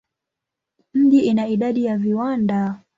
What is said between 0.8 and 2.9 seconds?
Mji ina idadi ya viwanda.